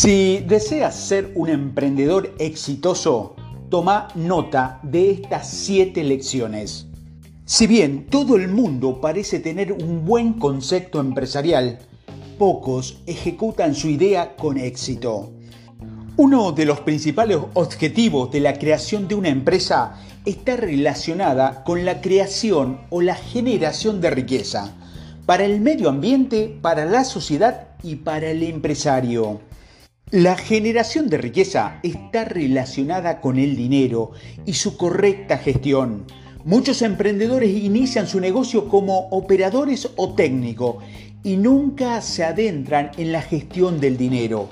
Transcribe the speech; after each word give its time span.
Si 0.00 0.38
deseas 0.46 0.94
ser 0.94 1.32
un 1.34 1.48
emprendedor 1.48 2.32
exitoso, 2.38 3.34
toma 3.68 4.06
nota 4.14 4.78
de 4.84 5.10
estas 5.10 5.50
siete 5.50 6.04
lecciones. 6.04 6.86
Si 7.44 7.66
bien 7.66 8.06
todo 8.06 8.36
el 8.36 8.46
mundo 8.46 9.00
parece 9.00 9.40
tener 9.40 9.72
un 9.72 10.04
buen 10.04 10.34
concepto 10.34 11.00
empresarial, 11.00 11.80
pocos 12.38 13.00
ejecutan 13.06 13.74
su 13.74 13.88
idea 13.88 14.36
con 14.36 14.56
éxito. 14.56 15.32
Uno 16.16 16.52
de 16.52 16.64
los 16.64 16.78
principales 16.82 17.38
objetivos 17.54 18.30
de 18.30 18.38
la 18.38 18.52
creación 18.52 19.08
de 19.08 19.16
una 19.16 19.30
empresa 19.30 19.96
está 20.24 20.56
relacionada 20.56 21.64
con 21.64 21.84
la 21.84 22.00
creación 22.00 22.82
o 22.90 23.02
la 23.02 23.16
generación 23.16 24.00
de 24.00 24.10
riqueza 24.10 24.76
para 25.26 25.44
el 25.44 25.60
medio 25.60 25.88
ambiente, 25.88 26.56
para 26.62 26.84
la 26.84 27.02
sociedad 27.02 27.70
y 27.82 27.96
para 27.96 28.30
el 28.30 28.44
empresario. 28.44 29.47
La 30.10 30.36
generación 30.36 31.10
de 31.10 31.18
riqueza 31.18 31.80
está 31.82 32.24
relacionada 32.24 33.20
con 33.20 33.38
el 33.38 33.56
dinero 33.56 34.12
y 34.46 34.54
su 34.54 34.78
correcta 34.78 35.36
gestión. 35.36 36.06
Muchos 36.46 36.80
emprendedores 36.80 37.50
inician 37.50 38.06
su 38.06 38.18
negocio 38.18 38.70
como 38.70 39.08
operadores 39.10 39.90
o 39.96 40.14
técnicos 40.14 40.76
y 41.22 41.36
nunca 41.36 42.00
se 42.00 42.24
adentran 42.24 42.90
en 42.96 43.12
la 43.12 43.20
gestión 43.20 43.80
del 43.80 43.98
dinero. 43.98 44.48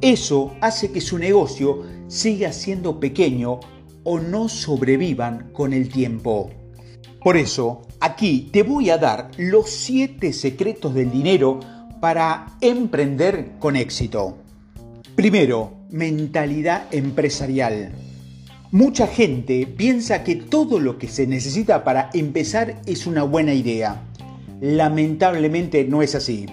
Eso 0.00 0.54
hace 0.62 0.90
que 0.90 1.02
su 1.02 1.18
negocio 1.18 1.82
siga 2.08 2.50
siendo 2.54 2.98
pequeño 2.98 3.60
o 4.04 4.20
no 4.20 4.48
sobrevivan 4.48 5.50
con 5.52 5.74
el 5.74 5.90
tiempo. 5.90 6.50
Por 7.22 7.36
eso, 7.36 7.82
aquí 8.00 8.48
te 8.50 8.62
voy 8.62 8.88
a 8.88 8.96
dar 8.96 9.30
los 9.36 9.68
7 9.68 10.32
secretos 10.32 10.94
del 10.94 11.10
dinero 11.10 11.60
para 12.00 12.56
emprender 12.62 13.52
con 13.58 13.76
éxito. 13.76 14.38
Primero, 15.16 15.74
mentalidad 15.90 16.92
empresarial. 16.92 17.92
Mucha 18.72 19.06
gente 19.06 19.64
piensa 19.64 20.24
que 20.24 20.34
todo 20.34 20.80
lo 20.80 20.98
que 20.98 21.06
se 21.06 21.28
necesita 21.28 21.84
para 21.84 22.10
empezar 22.14 22.80
es 22.84 23.06
una 23.06 23.22
buena 23.22 23.54
idea. 23.54 24.02
Lamentablemente 24.60 25.84
no 25.84 26.02
es 26.02 26.16
así. 26.16 26.46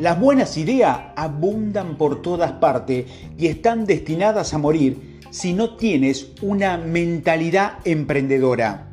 Las 0.00 0.18
buenas 0.18 0.56
ideas 0.56 0.98
abundan 1.14 1.96
por 1.96 2.20
todas 2.20 2.50
partes 2.52 3.06
y 3.38 3.46
están 3.46 3.86
destinadas 3.86 4.52
a 4.52 4.58
morir 4.58 5.20
si 5.30 5.52
no 5.52 5.76
tienes 5.76 6.32
una 6.42 6.76
mentalidad 6.76 7.74
emprendedora. 7.84 8.90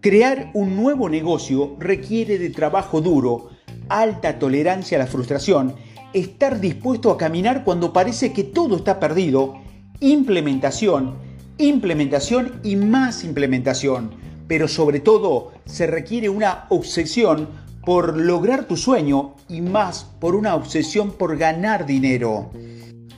Crear 0.00 0.52
un 0.54 0.76
nuevo 0.76 1.08
negocio 1.08 1.74
requiere 1.80 2.38
de 2.38 2.50
trabajo 2.50 3.00
duro, 3.00 3.50
alta 3.88 4.38
tolerancia 4.38 4.98
a 4.98 5.00
la 5.00 5.06
frustración 5.08 5.74
estar 6.14 6.60
dispuesto 6.60 7.10
a 7.10 7.16
caminar 7.16 7.64
cuando 7.64 7.92
parece 7.92 8.32
que 8.32 8.44
todo 8.44 8.76
está 8.76 9.00
perdido, 9.00 9.54
implementación, 10.00 11.14
implementación 11.58 12.60
y 12.62 12.76
más 12.76 13.24
implementación. 13.24 14.10
Pero 14.48 14.68
sobre 14.68 15.00
todo 15.00 15.52
se 15.64 15.86
requiere 15.86 16.28
una 16.28 16.66
obsesión 16.68 17.48
por 17.84 18.16
lograr 18.16 18.66
tu 18.66 18.76
sueño 18.76 19.34
y 19.48 19.60
más 19.60 20.04
por 20.20 20.34
una 20.34 20.54
obsesión 20.54 21.12
por 21.12 21.36
ganar 21.36 21.86
dinero. 21.86 22.50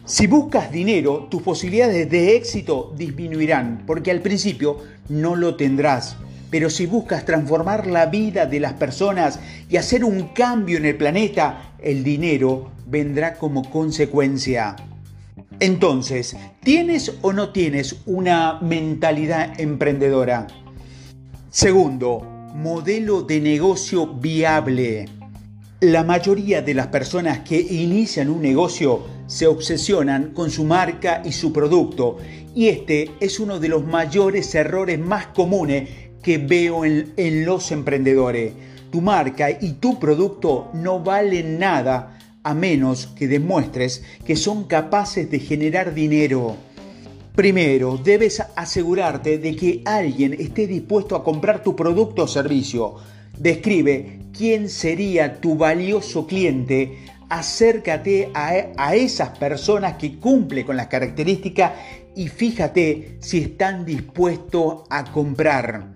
Si 0.06 0.26
buscas 0.26 0.70
dinero, 0.70 1.28
tus 1.30 1.42
posibilidades 1.42 2.10
de 2.10 2.36
éxito 2.36 2.92
disminuirán 2.96 3.84
porque 3.86 4.10
al 4.10 4.20
principio 4.20 4.78
no 5.08 5.34
lo 5.34 5.56
tendrás. 5.56 6.16
Pero 6.54 6.70
si 6.70 6.86
buscas 6.86 7.24
transformar 7.24 7.88
la 7.88 8.06
vida 8.06 8.46
de 8.46 8.60
las 8.60 8.74
personas 8.74 9.40
y 9.68 9.76
hacer 9.76 10.04
un 10.04 10.28
cambio 10.28 10.78
en 10.78 10.84
el 10.84 10.96
planeta, 10.96 11.74
el 11.82 12.04
dinero 12.04 12.70
vendrá 12.86 13.34
como 13.34 13.68
consecuencia. 13.68 14.76
Entonces, 15.58 16.36
¿tienes 16.62 17.12
o 17.22 17.32
no 17.32 17.50
tienes 17.50 17.96
una 18.06 18.60
mentalidad 18.60 19.58
emprendedora? 19.58 20.46
Segundo, 21.50 22.20
modelo 22.54 23.22
de 23.22 23.40
negocio 23.40 24.06
viable. 24.06 25.08
La 25.80 26.04
mayoría 26.04 26.62
de 26.62 26.74
las 26.74 26.86
personas 26.86 27.40
que 27.40 27.60
inician 27.60 28.30
un 28.30 28.40
negocio 28.40 29.04
se 29.26 29.48
obsesionan 29.48 30.30
con 30.30 30.52
su 30.52 30.62
marca 30.62 31.20
y 31.24 31.32
su 31.32 31.52
producto 31.52 32.18
y 32.54 32.68
este 32.68 33.10
es 33.18 33.40
uno 33.40 33.58
de 33.58 33.68
los 33.68 33.84
mayores 33.84 34.54
errores 34.54 34.98
más 34.98 35.26
comunes 35.28 35.88
que 36.24 36.38
veo 36.38 36.84
en, 36.84 37.44
los 37.44 37.70
emprendedores. 37.70 38.52
Tu 38.90 39.00
marca 39.00 39.50
y 39.50 39.72
tu 39.74 40.00
producto 40.00 40.70
no 40.72 41.00
valen 41.00 41.58
nada 41.58 42.18
a 42.42 42.54
menos 42.54 43.06
que 43.08 43.28
demuestres 43.28 44.02
que 44.24 44.34
son 44.34 44.64
capaces 44.64 45.30
de 45.30 45.38
generar 45.38 45.94
dinero. 45.94 46.56
Primero, 47.34 47.98
debes 47.98 48.42
asegurarte 48.56 49.38
de 49.38 49.54
que 49.54 49.82
alguien 49.84 50.34
esté 50.34 50.66
dispuesto 50.66 51.14
a 51.14 51.24
comprar 51.24 51.62
tu 51.62 51.76
producto 51.76 52.22
o 52.24 52.28
servicio. 52.28 52.94
Describe 53.38 54.20
quién 54.36 54.68
sería 54.68 55.40
tu 55.40 55.56
valioso 55.56 56.26
cliente. 56.26 56.98
Acércate 57.28 58.30
a, 58.34 58.94
esas 58.94 59.36
personas 59.36 59.96
que 59.96 60.18
cumplen 60.18 60.64
con 60.64 60.76
las 60.76 60.86
características 60.86 61.72
y 62.16 62.28
fíjate 62.28 63.18
si 63.20 63.38
están 63.38 63.84
dispuestos 63.84 64.82
a 64.90 65.04
comprar. 65.12 65.94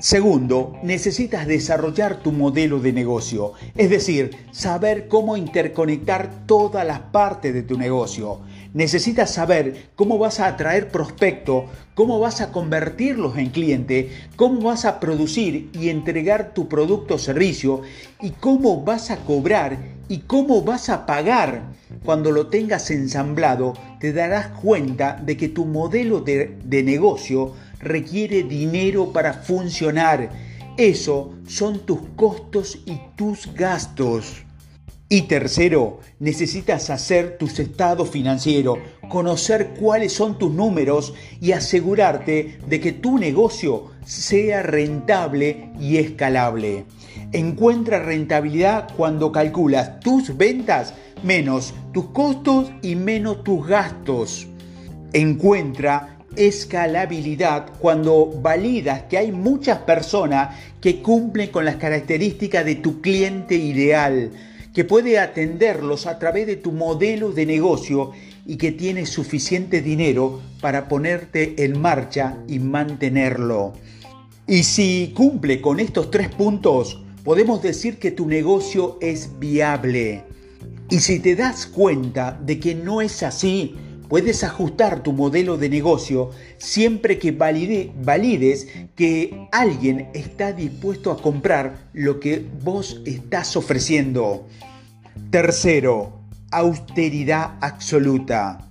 Segundo, 0.00 0.78
necesitas 0.84 1.46
desarrollar 1.46 2.22
tu 2.22 2.30
modelo 2.30 2.78
de 2.78 2.92
negocio, 2.92 3.54
es 3.74 3.90
decir, 3.90 4.30
saber 4.52 5.08
cómo 5.08 5.36
interconectar 5.36 6.46
todas 6.46 6.86
las 6.86 7.00
partes 7.00 7.52
de 7.52 7.62
tu 7.62 7.76
negocio. 7.76 8.40
Necesitas 8.74 9.32
saber 9.32 9.90
cómo 9.96 10.18
vas 10.18 10.38
a 10.38 10.46
atraer 10.46 10.88
prospecto, 10.88 11.64
cómo 11.94 12.20
vas 12.20 12.40
a 12.40 12.52
convertirlos 12.52 13.38
en 13.38 13.50
cliente, 13.50 14.10
cómo 14.36 14.60
vas 14.60 14.84
a 14.84 15.00
producir 15.00 15.70
y 15.72 15.88
entregar 15.88 16.54
tu 16.54 16.68
producto 16.68 17.14
o 17.14 17.18
servicio 17.18 17.82
y 18.20 18.30
cómo 18.30 18.84
vas 18.84 19.10
a 19.10 19.16
cobrar 19.16 19.97
y 20.08 20.18
cómo 20.18 20.62
vas 20.62 20.88
a 20.88 21.06
pagar. 21.06 21.76
Cuando 22.04 22.30
lo 22.30 22.48
tengas 22.48 22.90
ensamblado, 22.90 23.74
te 24.00 24.12
darás 24.12 24.48
cuenta 24.48 25.20
de 25.22 25.36
que 25.36 25.48
tu 25.48 25.64
modelo 25.64 26.20
de, 26.20 26.58
de 26.64 26.82
negocio 26.82 27.54
requiere 27.80 28.42
dinero 28.42 29.12
para 29.12 29.32
funcionar. 29.34 30.30
Eso 30.76 31.34
son 31.46 31.80
tus 31.80 32.00
costos 32.16 32.78
y 32.86 33.00
tus 33.16 33.52
gastos. 33.54 34.44
Y 35.10 35.22
tercero, 35.22 36.00
necesitas 36.18 36.90
hacer 36.90 37.38
tus 37.38 37.58
estados 37.58 38.10
financieros, 38.10 38.78
conocer 39.08 39.70
cuáles 39.80 40.12
son 40.12 40.38
tus 40.38 40.52
números 40.52 41.14
y 41.40 41.52
asegurarte 41.52 42.58
de 42.68 42.78
que 42.78 42.92
tu 42.92 43.18
negocio 43.18 43.86
sea 44.04 44.62
rentable 44.62 45.70
y 45.80 45.96
escalable. 45.96 46.84
Encuentra 47.32 47.98
rentabilidad 47.98 48.88
cuando 48.96 49.30
calculas 49.32 50.00
tus 50.00 50.34
ventas 50.36 50.94
menos 51.22 51.74
tus 51.92 52.06
costos 52.06 52.70
y 52.80 52.94
menos 52.94 53.44
tus 53.44 53.66
gastos. 53.66 54.46
Encuentra 55.12 56.16
escalabilidad 56.36 57.66
cuando 57.80 58.26
validas 58.40 59.02
que 59.04 59.18
hay 59.18 59.32
muchas 59.32 59.78
personas 59.80 60.56
que 60.80 61.02
cumplen 61.02 61.50
con 61.50 61.66
las 61.66 61.76
características 61.76 62.64
de 62.64 62.76
tu 62.76 63.02
cliente 63.02 63.56
ideal, 63.56 64.30
que 64.72 64.84
puede 64.84 65.18
atenderlos 65.18 66.06
a 66.06 66.18
través 66.18 66.46
de 66.46 66.56
tu 66.56 66.72
modelo 66.72 67.32
de 67.32 67.44
negocio 67.44 68.12
y 68.46 68.56
que 68.56 68.72
tiene 68.72 69.04
suficiente 69.04 69.82
dinero 69.82 70.40
para 70.62 70.88
ponerte 70.88 71.62
en 71.62 71.78
marcha 71.78 72.38
y 72.48 72.58
mantenerlo. 72.58 73.74
Y 74.46 74.62
si 74.62 75.12
cumple 75.14 75.60
con 75.60 75.78
estos 75.78 76.10
tres 76.10 76.28
puntos, 76.30 77.02
podemos 77.28 77.60
decir 77.60 77.98
que 77.98 78.10
tu 78.10 78.26
negocio 78.26 78.96
es 79.02 79.38
viable. 79.38 80.24
Y 80.88 81.00
si 81.00 81.20
te 81.20 81.36
das 81.36 81.66
cuenta 81.66 82.40
de 82.42 82.58
que 82.58 82.74
no 82.74 83.02
es 83.02 83.22
así, 83.22 83.76
Puedes 84.08 84.42
ajustar 84.42 85.02
tu 85.02 85.12
modelo 85.12 85.58
de 85.58 85.68
negocio 85.68 86.30
siempre 86.56 87.18
que 87.18 87.32
valides 87.32 88.66
que 88.96 89.46
alguien 89.52 90.08
está 90.14 90.54
dispuesto 90.54 91.12
a 91.12 91.20
comprar 91.20 91.90
lo 91.92 92.18
que 92.18 92.42
vos 92.64 93.02
estás 93.04 93.54
ofreciendo. 93.54 94.46
Tercero, 95.30 96.22
austeridad 96.50 97.58
absoluta. 97.60 98.70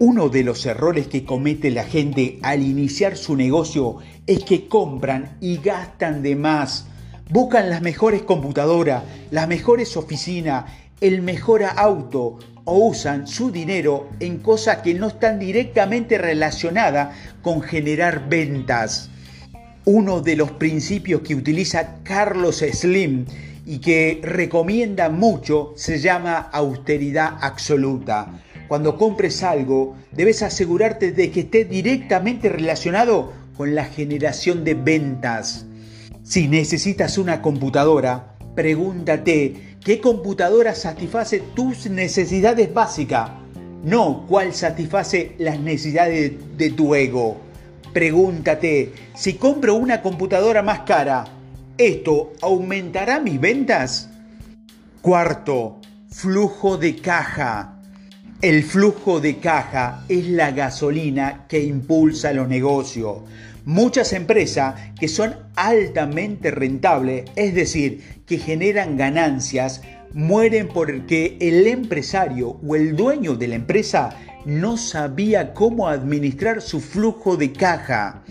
Uno 0.00 0.28
de 0.28 0.42
los 0.42 0.66
errores 0.66 1.06
que 1.06 1.24
comete 1.24 1.70
la 1.70 1.84
gente 1.84 2.40
al 2.42 2.64
iniciar 2.64 3.16
su 3.16 3.36
negocio 3.36 3.98
es 4.26 4.42
que 4.42 4.66
compran 4.66 5.38
y 5.40 5.58
gastan 5.58 6.24
de 6.24 6.34
más. 6.34 6.88
Buscan 7.30 7.70
las 7.70 7.80
mejores 7.80 8.22
computadoras, 8.22 9.02
las 9.30 9.48
mejores 9.48 9.96
oficinas, 9.96 10.66
el 11.00 11.22
mejor 11.22 11.64
auto, 11.64 12.38
o 12.64 12.88
usan 12.88 13.26
su 13.26 13.50
dinero 13.50 14.08
en 14.20 14.38
cosas 14.38 14.78
que 14.78 14.94
no 14.94 15.08
están 15.08 15.38
directamente 15.38 16.18
relacionadas 16.18 17.14
con 17.42 17.62
generar 17.62 18.28
ventas. 18.28 19.10
Uno 19.86 20.20
de 20.20 20.36
los 20.36 20.50
principios 20.52 21.22
que 21.22 21.34
utiliza 21.34 22.02
Carlos 22.02 22.64
Slim 22.72 23.26
y 23.66 23.78
que 23.78 24.20
recomienda 24.22 25.08
mucho 25.08 25.72
se 25.76 25.98
llama 25.98 26.36
austeridad 26.36 27.38
absoluta. 27.40 28.42
Cuando 28.68 28.96
compres 28.96 29.42
algo, 29.42 29.96
debes 30.12 30.42
asegurarte 30.42 31.12
de 31.12 31.30
que 31.30 31.40
esté 31.40 31.64
directamente 31.64 32.48
relacionado 32.48 33.32
con 33.56 33.74
la 33.74 33.84
generación 33.84 34.64
de 34.64 34.74
ventas. 34.74 35.66
Si 36.24 36.48
necesitas 36.48 37.18
una 37.18 37.42
computadora, 37.42 38.34
pregúntate 38.54 39.76
qué 39.84 40.00
computadora 40.00 40.74
satisface 40.74 41.40
tus 41.54 41.90
necesidades 41.90 42.72
básicas, 42.72 43.30
no 43.84 44.24
cuál 44.26 44.54
satisface 44.54 45.34
las 45.38 45.60
necesidades 45.60 46.32
de, 46.56 46.70
tu 46.70 46.94
ego. 46.94 47.36
Pregúntate, 47.92 48.94
si 49.14 49.34
compro 49.34 49.74
una 49.74 50.00
computadora 50.00 50.62
más 50.62 50.80
cara, 50.80 51.26
¿esto 51.76 52.32
aumentará 52.40 53.20
mis 53.20 53.38
ventas? 53.38 54.08
Cuarto, 55.02 55.76
flujo 56.08 56.78
de 56.78 56.96
caja. 56.96 57.82
El 58.40 58.62
flujo 58.62 59.20
de 59.20 59.40
caja 59.40 60.06
es 60.08 60.26
la 60.28 60.52
gasolina 60.52 61.44
que 61.48 61.62
impulsa 61.62 62.32
los 62.32 62.48
negocios. 62.48 63.18
Muchas 63.64 64.12
empresas 64.12 64.74
que 64.98 65.08
son 65.08 65.34
altamente 65.56 66.50
rentables, 66.50 67.24
es 67.34 67.54
decir, 67.54 68.22
que 68.26 68.38
generan 68.38 68.96
ganancias, 68.96 69.80
mueren 70.12 70.68
porque 70.68 71.38
el 71.40 71.66
empresario 71.66 72.60
o 72.66 72.76
el 72.76 72.94
dueño 72.94 73.36
de 73.36 73.48
la 73.48 73.54
empresa 73.54 74.16
no 74.44 74.76
sabía 74.76 75.54
cómo 75.54 75.88
administrar 75.88 76.60
su 76.60 76.80
flujo 76.80 77.36
de 77.36 77.52
caja. 77.52 78.22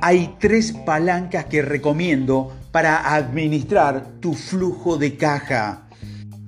Hay 0.00 0.36
tres 0.38 0.72
palancas 0.72 1.46
que 1.46 1.62
recomiendo 1.62 2.56
para 2.70 3.14
administrar 3.14 4.06
tu 4.20 4.34
flujo 4.34 4.96
de 4.96 5.16
caja. 5.16 5.88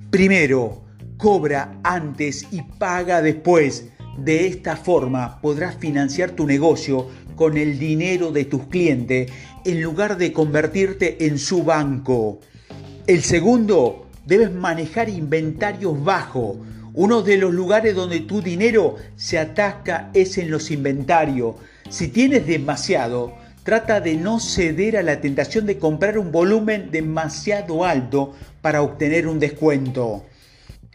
Primero, 0.09 0.83
cobra 1.17 1.79
antes 1.83 2.47
y 2.51 2.61
paga 2.61 3.21
después. 3.21 3.89
De 4.17 4.45
esta 4.47 4.75
forma 4.75 5.41
podrás 5.41 5.75
financiar 5.75 6.31
tu 6.31 6.45
negocio 6.45 7.07
con 7.35 7.57
el 7.57 7.79
dinero 7.79 8.31
de 8.31 8.45
tus 8.45 8.67
clientes 8.67 9.31
en 9.65 9.81
lugar 9.81 10.17
de 10.17 10.31
convertirte 10.31 11.25
en 11.25 11.39
su 11.39 11.63
banco. 11.63 12.39
El 13.07 13.23
segundo, 13.23 14.07
debes 14.25 14.51
manejar 14.51 15.09
inventarios 15.09 16.03
bajos. 16.03 16.57
Uno 16.93 17.23
de 17.23 17.37
los 17.37 17.53
lugares 17.53 17.95
donde 17.95 18.19
tu 18.19 18.41
dinero 18.41 18.97
se 19.15 19.39
atasca 19.39 20.11
es 20.13 20.37
en 20.37 20.51
los 20.51 20.69
inventarios. 20.69 21.55
Si 21.89 22.09
tienes 22.09 22.45
demasiado, 22.45 23.33
trata 23.63 23.99
de 23.99 24.15
no 24.15 24.39
ceder 24.39 24.97
a 24.97 25.03
la 25.03 25.21
tentación 25.21 25.65
de 25.65 25.79
comprar 25.79 26.19
un 26.19 26.31
volumen 26.31 26.91
demasiado 26.91 27.83
alto 27.83 28.35
para 28.61 28.83
obtener 28.83 29.27
un 29.27 29.39
descuento. 29.39 30.23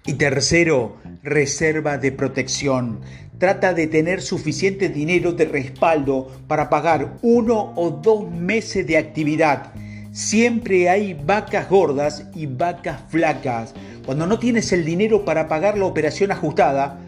Y 0.06 0.14
tercero, 0.14 0.96
reserva 1.22 1.98
de 1.98 2.12
protección. 2.12 3.00
Trata 3.38 3.72
de 3.72 3.86
tener 3.86 4.20
suficiente 4.20 4.88
dinero 4.88 5.32
de 5.32 5.44
respaldo 5.44 6.30
para 6.48 6.68
pagar 6.68 7.18
uno 7.22 7.72
o 7.76 7.90
dos 7.90 8.30
meses 8.30 8.86
de 8.86 8.98
actividad. 8.98 9.72
Siempre 10.12 10.88
hay 10.88 11.14
vacas 11.14 11.68
gordas 11.68 12.26
y 12.34 12.46
vacas 12.46 13.00
flacas. 13.08 13.74
Cuando 14.04 14.26
no 14.26 14.38
tienes 14.38 14.72
el 14.72 14.84
dinero 14.84 15.24
para 15.24 15.46
pagar 15.46 15.78
la 15.78 15.84
operación 15.84 16.32
ajustada, 16.32 16.98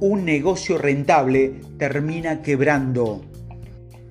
un 0.00 0.24
negocio 0.24 0.78
rentable 0.78 1.60
termina 1.78 2.42
quebrando. 2.42 3.22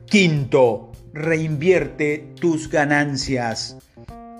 Quinto, 0.08 0.92
reinvierte 1.14 2.34
tus 2.40 2.70
ganancias. 2.70 3.78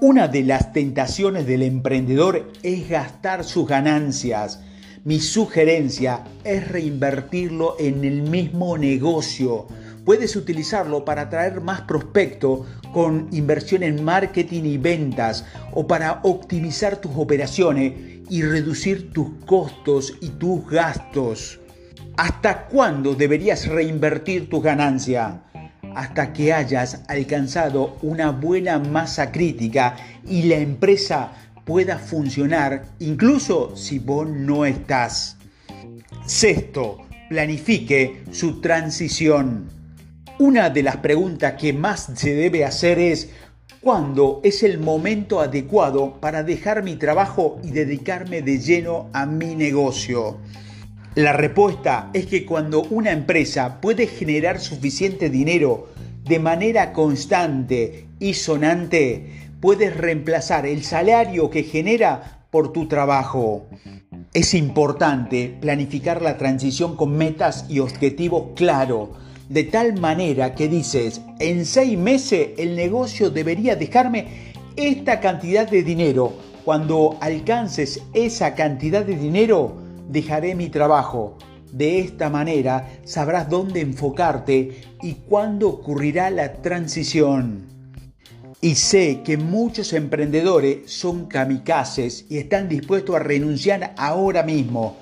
Una 0.04 0.28
de 0.28 0.42
las 0.42 0.74
tentaciones 0.74 1.46
del 1.46 1.62
emprendedor 1.62 2.52
es 2.64 2.90
gastar 2.90 3.44
sus 3.44 3.68
ganancias. 3.68 4.60
Mi 5.04 5.20
sugerencia 5.20 6.24
es 6.44 6.68
reinvertirlo 6.70 7.76
en 7.78 8.04
el 8.04 8.24
mismo 8.24 8.80
negocio. 8.80 9.68
Puedes 10.04 10.36
utilizarlo 10.36 11.06
para 11.06 11.22
atraer 11.22 11.62
más 11.62 11.82
prospectos 11.82 12.62
con 12.92 13.28
inversión 13.32 13.84
en 13.84 14.04
marketing 14.04 14.64
y 14.64 14.80
ventas 14.80 15.46
o 15.72 15.86
para 15.86 16.22
optimizar 16.24 16.98
tus 16.98 17.12
operaciones 17.16 17.94
y 18.28 18.42
reducir 18.42 19.14
tus 19.14 19.28
costos 19.46 20.16
y 20.20 20.30
tus 20.30 20.68
gastos. 20.68 21.60
¿Hasta 22.18 22.66
cuándo 22.66 23.14
deberías 23.14 23.68
reinvertir 23.68 24.50
tus 24.50 24.64
ganancias? 24.64 25.36
Hasta 25.96 26.34
que 26.34 26.54
hayas 26.54 27.02
alcanzado 27.08 27.98
una 28.02 28.32
buena 28.32 28.80
masa 28.80 29.32
crítica 29.32 29.96
y 30.28 30.44
la 30.44 30.56
empresa 30.58 31.32
pueda 31.66 31.98
funcionar 31.98 32.86
incluso 33.00 33.76
si 33.76 34.00
vos 34.00 34.28
no 34.28 34.66
estás. 34.66 35.38
Sexto, 36.26 37.06
planifique 37.30 38.24
su 38.32 38.62
transición. 38.62 39.70
Una 40.40 40.70
de 40.70 40.84
las 40.84 40.98
preguntas 40.98 41.54
que 41.54 41.72
más 41.72 42.12
se 42.16 42.34
debe 42.34 42.66
hacer 42.66 43.00
es 43.00 43.30
¿cuándo 43.82 44.42
es 44.44 44.64
el 44.64 44.80
momento 44.80 45.40
adecuado 45.40 46.20
para 46.20 46.44
dejar 46.44 46.84
mi 46.84 46.96
trabajo 46.96 47.60
y 47.64 47.72
dedicarme 47.72 48.42
de 48.42 48.60
lleno 48.60 49.10
a 49.14 49.26
mi 49.26 49.56
negocio? 49.56 50.38
La 51.16 51.34
respuesta 51.34 52.10
es 52.14 52.28
que 52.28 52.46
cuando 52.46 52.84
una 52.84 53.12
empresa 53.12 53.82
puede 53.82 54.08
generar 54.08 54.62
suficiente 54.62 55.30
dinero 55.30 55.90
de 56.24 56.40
manera 56.40 56.94
constante 56.94 58.08
y 58.18 58.34
sonante, 58.36 59.50
puedes 59.60 59.98
reemplazar 59.98 60.66
el 60.66 60.86
salario 60.86 61.50
que 61.50 61.64
genera 61.64 62.46
por 62.50 62.72
tu 62.72 62.88
trabajo. 62.88 63.66
Es 64.34 64.54
importante 64.54 65.54
planificar 65.60 66.22
la 66.22 66.38
transición 66.38 66.96
con 66.96 67.18
metas 67.18 67.66
y 67.68 67.80
objetivos 67.80 68.52
claros, 68.56 69.10
de 69.50 69.66
tal 69.66 70.00
manera 70.00 70.56
que 70.56 70.70
dices, 70.70 71.20
en 71.40 71.66
seis 71.66 71.98
meses 71.98 72.52
el 72.58 72.78
negocio 72.78 73.30
debería 73.30 73.76
dejarme 73.76 74.54
esta 74.78 75.20
cantidad 75.20 75.70
de 75.70 75.84
dinero. 75.84 76.32
Cuando 76.64 77.18
alcances 77.20 78.02
esa 78.14 78.56
cantidad 78.56 79.04
de 79.04 79.18
dinero, 79.18 79.81
dejaré 80.12 80.56
mi 80.56 80.70
trabajo. 80.70 81.38
De 81.72 82.00
esta 82.00 82.30
manera 82.30 82.90
sabrás 83.06 83.50
dónde 83.50 83.80
enfocarte 83.80 84.82
y 85.02 85.14
cuándo 85.14 85.70
ocurrirá 85.70 86.30
la 86.30 86.54
transición. 86.62 87.72
Y 88.60 88.76
sé 88.76 89.22
que 89.24 89.38
muchos 89.38 89.94
emprendedores 89.94 90.92
son 90.92 91.26
kamikazes 91.26 92.26
y 92.30 92.38
están 92.38 92.70
dispuestos 92.70 93.16
a 93.16 93.20
renunciar 93.20 93.96
ahora 93.98 94.44
mismo. 94.44 94.98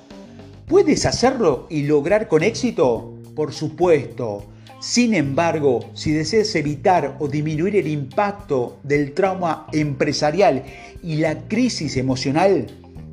¿Puedes 0.66 1.04
hacerlo 1.04 1.66
y 1.68 1.82
lograr 1.82 2.28
con 2.28 2.42
éxito? 2.42 3.18
Por 3.34 3.52
supuesto. 3.52 4.44
Sin 4.80 5.12
embargo, 5.12 5.90
si 5.92 6.12
deseas 6.12 6.54
evitar 6.54 7.16
o 7.18 7.28
disminuir 7.28 7.76
el 7.76 7.86
impacto 7.86 8.78
del 8.82 9.12
trauma 9.12 9.66
empresarial 9.72 10.62
y 11.02 11.16
la 11.16 11.40
crisis 11.48 11.98
emocional, 11.98 12.66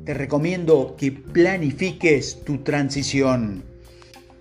te 0.08 0.14
recomiendo 0.14 0.96
que 0.96 1.12
planifiques 1.12 2.42
tu 2.42 2.62
transición. 2.62 3.62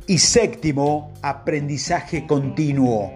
Y 0.07 0.17
séptimo, 0.19 1.11
aprendizaje 1.21 2.25
continuo. 2.25 3.11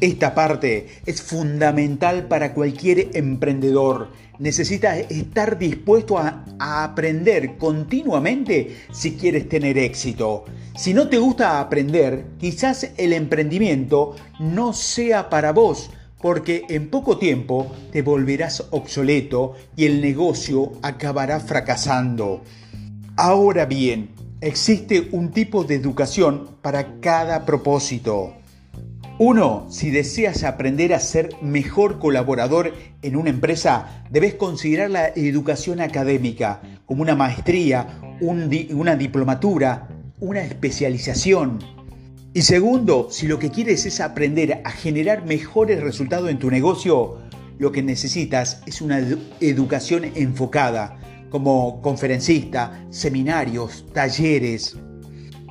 Esta 0.00 0.34
parte 0.34 0.86
es 1.04 1.20
fundamental 1.20 2.26
para 2.26 2.54
cualquier 2.54 3.14
emprendedor. 3.14 4.12
Necesitas 4.38 4.96
estar 5.10 5.58
dispuesto 5.58 6.16
a, 6.16 6.46
a, 6.58 6.84
aprender 6.84 7.58
continuamente 7.58 8.78
si 8.90 9.16
quieres 9.16 9.46
tener 9.46 9.76
éxito. 9.76 10.46
Si 10.74 10.94
no 10.94 11.08
te 11.08 11.18
gusta 11.18 11.60
aprender, 11.60 12.28
quizás 12.38 12.92
el 12.96 13.12
emprendimiento 13.12 14.16
no 14.40 14.72
sea 14.72 15.28
para 15.28 15.52
vos 15.52 15.90
porque 16.24 16.64
en 16.70 16.88
poco 16.88 17.18
tiempo 17.18 17.70
te 17.92 18.00
volverás 18.00 18.68
obsoleto 18.70 19.56
y 19.76 19.84
el 19.84 20.00
negocio 20.00 20.72
acabará 20.80 21.38
fracasando. 21.38 22.40
Ahora 23.14 23.66
bien, 23.66 24.08
existe 24.40 25.10
un 25.12 25.32
tipo 25.32 25.64
de 25.64 25.74
educación 25.74 26.56
para 26.62 26.98
cada 27.00 27.44
propósito. 27.44 28.32
Uno, 29.18 29.66
si 29.68 29.90
deseas 29.90 30.44
aprender 30.44 30.94
a 30.94 30.98
ser 30.98 31.28
mejor 31.42 31.98
colaborador 31.98 32.72
en 33.02 33.16
una 33.16 33.28
empresa, 33.28 34.02
debes 34.08 34.32
considerar 34.32 34.90
la 34.90 35.08
educación 35.08 35.82
académica 35.82 36.62
como 36.86 37.02
una 37.02 37.14
maestría, 37.14 38.00
una 38.22 38.96
diplomatura, 38.96 39.88
una 40.20 40.40
especialización. 40.40 41.73
Y 42.36 42.42
segundo, 42.42 43.06
si 43.12 43.28
lo 43.28 43.38
que 43.38 43.52
quieres 43.52 43.86
es 43.86 44.00
aprender 44.00 44.60
a 44.64 44.72
generar 44.72 45.24
mejores 45.24 45.80
resultados 45.80 46.28
en 46.28 46.40
tu 46.40 46.50
negocio, 46.50 47.18
lo 47.58 47.70
que 47.70 47.80
necesitas 47.80 48.60
es 48.66 48.82
una 48.82 49.00
educación 49.40 50.10
enfocada, 50.16 50.98
como 51.30 51.80
conferencista, 51.80 52.86
seminarios, 52.90 53.86
talleres. 53.92 54.76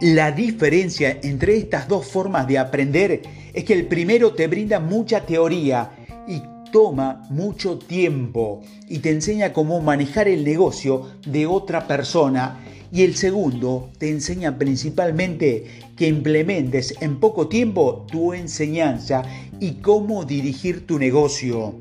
La 0.01 0.33
diferencia 0.33 1.19
entre 1.23 1.55
estas 1.55 1.87
dos 1.87 2.05
formas 2.05 2.49
de 2.49 2.57
aprender 2.57 3.21
es 3.53 3.63
que 3.63 3.73
el 3.73 3.87
primero 3.87 4.33
te 4.33 4.47
brinda 4.47 4.81
mucha 4.81 5.25
teoría 5.25 5.89
y 6.27 6.41
toma 6.73 7.21
mucho 7.29 7.77
tiempo 7.77 8.61
y 8.89 8.99
te 8.99 9.11
enseña 9.11 9.53
cómo 9.53 9.79
manejar 9.79 10.27
el 10.27 10.43
negocio 10.43 11.11
de 11.25 11.47
otra 11.47 11.87
persona 11.87 12.59
Y 12.93 13.01
el 13.01 13.15
segundo 13.15 13.89
te 13.97 14.11
enseña 14.11 14.59
principalmente 14.59 15.65
que 15.97 16.07
implementes 16.07 16.93
en 17.01 17.19
poco 17.19 17.47
tiempo 17.47 18.05
tu 18.11 18.33
enseñanza 18.33 19.23
y 19.59 19.81
cómo 19.81 20.25
dirigir 20.25 20.85
tu 20.85 20.99
negocio. 20.99 21.73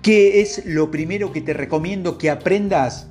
¿Qué 0.00 0.40
es 0.40 0.64
lo 0.64 0.92
primero 0.92 1.32
que 1.32 1.40
te 1.40 1.54
recomiendo 1.54 2.18
que 2.18 2.30
aprendas? 2.30 3.08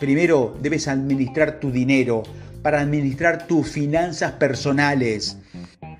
Primero 0.00 0.56
debes 0.62 0.88
administrar 0.88 1.60
tu 1.60 1.70
dinero 1.70 2.22
para 2.62 2.80
administrar 2.80 3.46
tus 3.46 3.68
finanzas 3.68 4.32
personales. 4.32 5.36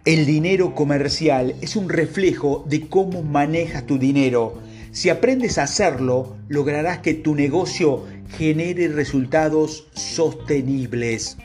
El 0.06 0.24
dinero 0.24 0.74
comercial 0.74 1.56
es 1.60 1.76
un 1.76 1.90
reflejo 1.90 2.64
de 2.66 2.88
cómo 2.88 3.22
manejas 3.22 3.84
tu 3.84 3.98
dinero. 3.98 4.62
Si 4.92 5.08
aprendes 5.08 5.58
a 5.58 5.64
hacerlo, 5.64 6.36
lograrás 6.48 6.98
que 6.98 7.14
tu 7.14 7.34
negocio 7.34 8.04
genere 8.36 8.88
resultados 8.88 9.86
sostenibles. 9.94 11.36